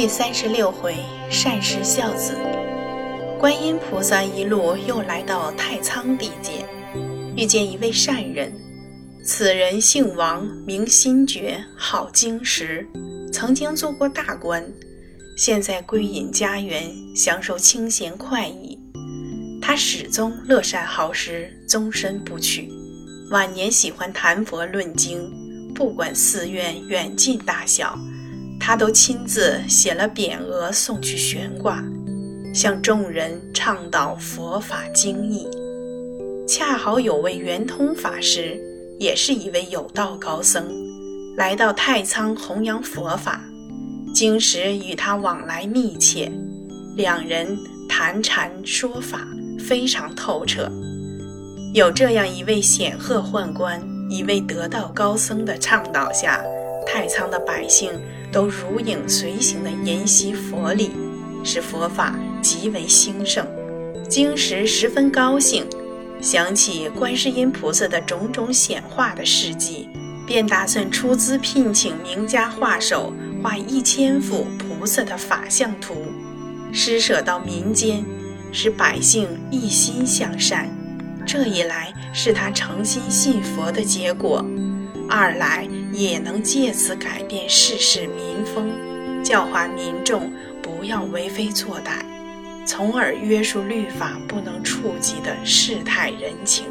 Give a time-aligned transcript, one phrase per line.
[0.00, 0.94] 第三十六回
[1.28, 2.38] 善事孝子，
[3.36, 6.64] 观音菩萨一路又来到太仓地界，
[7.36, 8.52] 遇见一位善人。
[9.24, 12.86] 此人姓王，名心觉，号经石，
[13.32, 14.64] 曾经做过大官，
[15.36, 18.78] 现在归隐家园，享受清闲快意。
[19.60, 22.70] 他始终乐善好施，终身不娶。
[23.32, 25.28] 晚年喜欢谈佛论经，
[25.74, 27.98] 不管寺院远近大小。
[28.68, 31.82] 他都亲自写了匾额送去悬挂，
[32.52, 35.48] 向众人倡导佛法经义。
[36.46, 38.60] 恰好有位圆通法师，
[38.98, 40.68] 也是一位有道高僧，
[41.38, 43.42] 来到太仓弘扬佛法。
[44.12, 46.30] 经时与他往来密切，
[46.94, 47.58] 两人
[47.88, 49.26] 谈禅说法
[49.58, 50.70] 非常透彻。
[51.72, 56.44] 有这样一位显赫宦官，一位得道高僧的倡导下，
[56.88, 57.92] 太仓的百姓。
[58.30, 60.90] 都如影随形地研习佛理，
[61.42, 63.42] 使佛法极为兴盛。
[64.06, 65.64] 经时十分高兴，
[66.20, 69.88] 想起观世音菩萨的种种显化的事迹，
[70.26, 73.10] 便打算出资聘请名家画手
[73.42, 75.94] 画一千幅菩萨的法相图，
[76.70, 78.04] 施舍到民间，
[78.52, 80.68] 使百姓一心向善。
[81.26, 84.44] 这一来是他诚心信佛的结果。
[85.08, 88.70] 二来也能借此改变世事民风，
[89.24, 90.30] 教化民众
[90.62, 92.04] 不要为非作歹，
[92.66, 96.66] 从而约束律法不能触及的世态人情。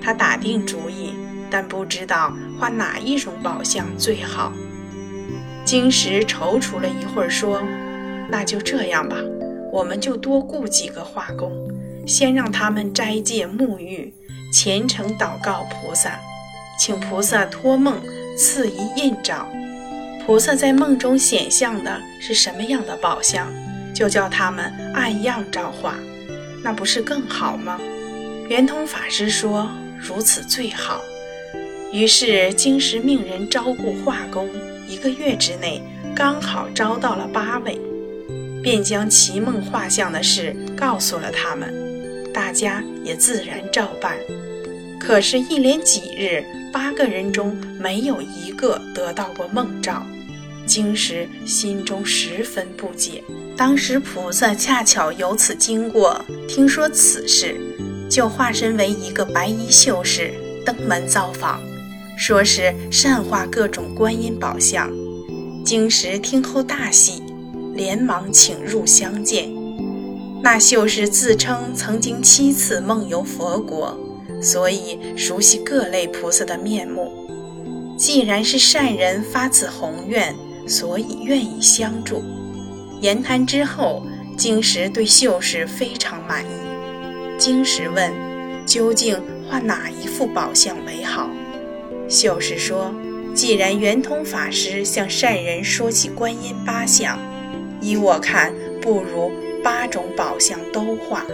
[0.00, 1.14] 他打定主意，
[1.50, 4.52] 但不知道画哪一种宝相最好。
[5.64, 7.62] 金石踌躇了一会儿，说
[8.30, 9.16] ：“那就这样吧，
[9.72, 11.52] 我们就多雇几个画工，
[12.06, 14.12] 先让他们斋戒沐浴，
[14.52, 16.18] 虔诚祷告菩萨。”
[16.84, 18.02] 请菩萨托梦
[18.36, 19.48] 赐一印照，
[20.26, 23.46] 菩萨在梦中显像的是什么样的宝相，
[23.94, 25.94] 就叫他们按样照画，
[26.60, 27.78] 那不是更好吗？
[28.48, 31.00] 圆通法师说：“如此最好。”
[31.94, 34.50] 于是经时命人招雇画工，
[34.88, 35.80] 一个月之内
[36.16, 37.80] 刚好招到了八位，
[38.60, 41.72] 便将奇梦画像的事告诉了他们，
[42.34, 44.16] 大家也自然照办。
[45.02, 46.44] 可是，一连几日。
[46.72, 50.06] 八个人中没有一个得到过梦兆，
[50.64, 53.22] 经时心中十分不解。
[53.56, 57.60] 当时菩萨恰巧由此经过，听说此事，
[58.08, 60.32] 就化身为一个白衣秀士
[60.64, 61.60] 登门造访，
[62.16, 64.88] 说是善画各种观音宝像。
[65.64, 67.22] 经时听后大喜，
[67.74, 69.52] 连忙请入相见。
[70.42, 73.98] 那秀士自称曾经七次梦游佛国。
[74.42, 77.10] 所以熟悉各类菩萨的面目。
[77.96, 80.34] 既然是善人发此宏愿，
[80.66, 82.22] 所以愿意相助。
[83.00, 84.02] 言谈之后，
[84.36, 86.48] 经石对秀士非常满意。
[87.38, 88.12] 经石问
[88.66, 89.16] ：“究竟
[89.48, 91.30] 画哪一幅宝相为好？”
[92.08, 92.92] 秀士说
[93.34, 97.18] ：“既然圆通法师向善人说起观音八相，
[97.80, 99.30] 依我看，不如
[99.62, 101.24] 八种宝相都画，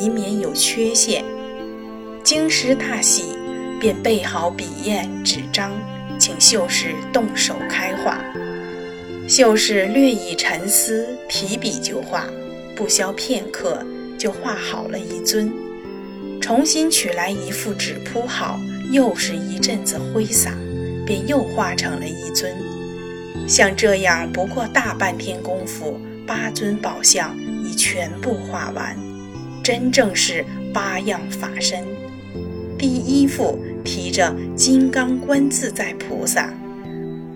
[0.00, 1.24] 以免有缺陷。”
[2.28, 3.38] 京师大喜，
[3.80, 5.72] 便备好笔砚纸张，
[6.18, 8.22] 请秀士动手开画。
[9.26, 12.26] 秀士略一沉思，提笔就画，
[12.76, 13.82] 不消片刻，
[14.18, 15.50] 就画好了一尊。
[16.38, 20.52] 重新取来一副纸铺好，又是一阵子挥洒，
[21.06, 22.54] 便又画成了一尊。
[23.48, 27.34] 像这样不过大半天功夫，八尊宝像
[27.64, 28.94] 已全部画完，
[29.64, 30.44] 真正是
[30.74, 31.82] 八样法身。
[32.78, 36.54] 第一幅提着金刚观自在菩萨，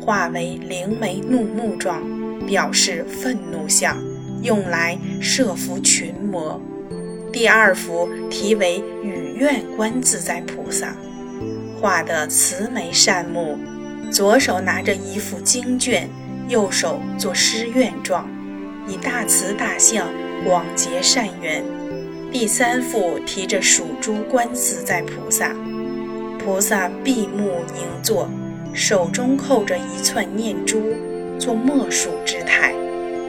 [0.00, 2.00] 画为灵眉怒目状，
[2.46, 4.00] 表示愤怒相，
[4.42, 6.60] 用来摄伏群魔。
[7.32, 10.94] 第二幅题为雨愿观自在菩萨，
[11.80, 13.58] 画的慈眉善目，
[14.12, 16.08] 左手拿着一副经卷，
[16.46, 18.28] 右手做施愿状，
[18.86, 20.06] 以大慈大相，
[20.46, 21.64] 广结善缘。
[22.34, 25.54] 第三幅提着属珠观自在菩萨，
[26.36, 28.28] 菩萨闭目凝坐，
[28.72, 30.82] 手中扣着一串念珠，
[31.38, 32.74] 做默数之态，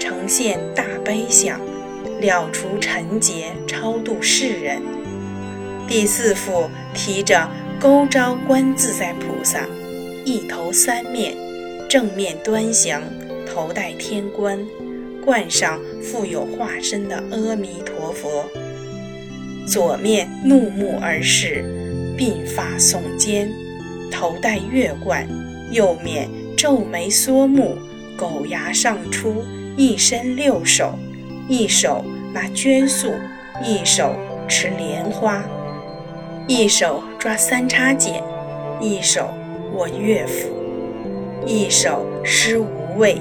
[0.00, 1.60] 呈现大悲相，
[2.20, 4.82] 了除尘劫，超度世人。
[5.86, 7.48] 第四幅提着
[7.78, 9.60] 勾招观自在菩萨，
[10.24, 11.36] 一头三面，
[11.88, 13.00] 正面端详，
[13.46, 14.58] 头戴天冠，
[15.24, 18.44] 冠上附有化身的阿弥陀佛。
[19.68, 21.62] 左面怒目而视，
[22.16, 23.52] 鬓发耸肩，
[24.10, 25.26] 头戴月冠；
[25.70, 26.26] 右面
[26.56, 27.76] 皱眉缩目，
[28.16, 29.44] 狗牙上出，
[29.76, 30.98] 一伸六手，
[31.50, 33.12] 一手拿绢素，
[33.62, 34.16] 一手
[34.48, 35.44] 持莲花，
[36.46, 38.14] 一手抓三叉戟，
[38.80, 39.28] 一手
[39.74, 40.48] 握乐府，
[41.46, 43.18] 一手施无畏，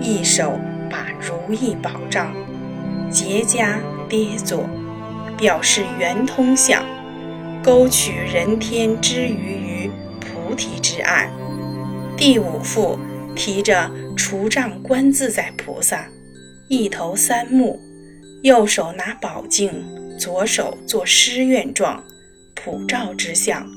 [0.00, 0.58] 一手
[0.90, 2.34] 把如意宝杖，
[3.08, 3.78] 结跏
[4.08, 4.68] 跌坐，
[5.36, 6.84] 表示圆通相，
[7.62, 9.90] 勾取人天之余于
[10.20, 11.30] 菩提之岸。
[12.16, 12.98] 第五幅
[13.34, 16.08] 提着除障观自在菩萨，
[16.68, 17.78] 一头三目，
[18.42, 19.84] 右手拿宝镜，
[20.18, 22.02] 左手做施愿状，
[22.54, 23.68] 普照之相，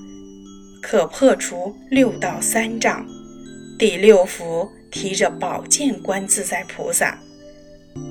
[0.82, 3.06] 可破除六道三障。
[3.78, 7.20] 第六幅提着宝剑观自在菩萨，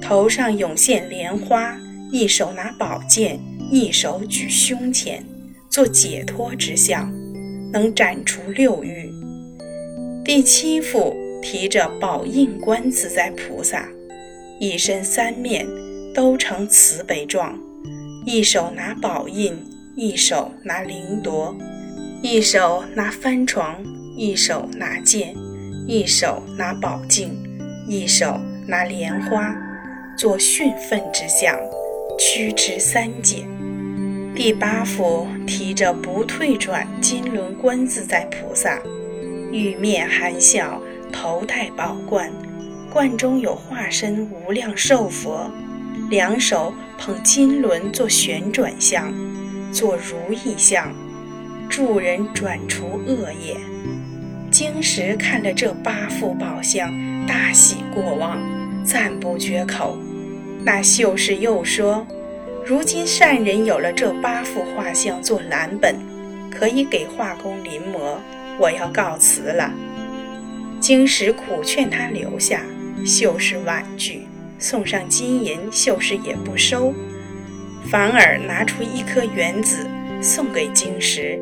[0.03, 1.75] 头上涌现莲花，
[2.11, 3.39] 一手拿宝剑，
[3.71, 5.23] 一手举胸前，
[5.69, 7.13] 做解脱之相，
[7.71, 9.13] 能斩除六欲。
[10.25, 13.87] 第七幅提着宝印观自在菩萨，
[14.59, 15.67] 一身三面
[16.15, 17.59] 都呈慈悲状，
[18.25, 19.55] 一手拿宝印，
[19.95, 21.55] 一手拿灵铎，
[22.23, 23.85] 一手拿幡床，
[24.17, 25.35] 一手拿剑，
[25.87, 27.37] 一手拿宝镜，
[27.87, 29.55] 一手拿莲花，
[30.17, 31.59] 做训奋之相，
[32.19, 33.47] 驱驰三界。
[34.35, 38.83] 第八幅提着不退转金轮观自在菩萨。
[39.53, 40.83] 玉面含笑，
[41.13, 42.31] 头戴宝冠，
[42.93, 45.49] 冠中有化身无量寿佛，
[46.11, 49.15] 两手捧金轮做旋转相，
[49.73, 50.93] 做如意相，
[51.69, 53.57] 助人转除恶业。
[54.51, 56.93] 经石看了这八幅宝相，
[57.29, 58.39] 大喜过望，
[58.85, 59.97] 赞不绝口。
[60.71, 62.07] 那秀士又说
[62.63, 65.97] ：“如今善人有了这八幅画像做蓝本，
[66.51, 68.19] 可以给画工临摹。”
[68.61, 69.73] 我要告辞了。
[70.79, 72.61] 经石苦劝他留下，
[73.07, 74.29] 秀士婉拒，
[74.59, 76.93] 送上金银，秀士也不收，
[77.91, 79.87] 反而拿出一颗原子
[80.21, 81.41] 送给经石，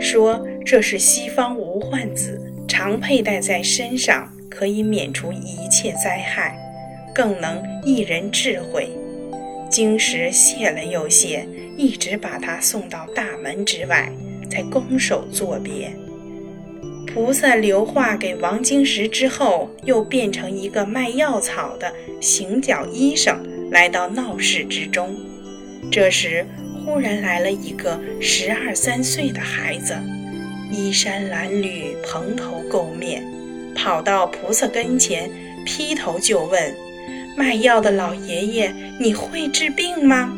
[0.00, 6.58] 说这是西方无患子，常佩戴在身上，可以免除一切灾害，
[7.16, 8.90] 更能益人智慧。
[9.70, 11.48] 经石谢了又谢，
[11.78, 14.12] 一直把他送到大门之外，
[14.50, 15.90] 才拱手作别。
[17.06, 21.90] 菩萨留话给王经石之后，又变成一个卖药草的
[22.20, 25.16] 行脚医生，来到闹市之中。
[25.90, 26.44] 这时，
[26.84, 29.96] 忽然来了一个十二三岁的孩子，
[30.70, 33.24] 衣衫褴褛，蓬头垢面，
[33.74, 35.30] 跑到菩萨跟前，
[35.64, 36.74] 劈头就问
[37.36, 40.32] ：“卖药的老爷爷，你会治病吗？”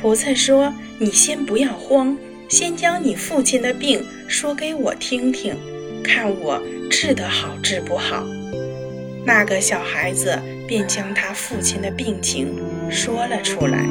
[0.00, 2.16] 菩萨说：“你先不要慌，
[2.48, 5.54] 先将你父亲的病说给我听听。”
[6.04, 8.24] 看我治得好治不好，
[9.24, 10.38] 那个小孩子
[10.68, 12.54] 便将他父亲的病情
[12.88, 13.84] 说了出来。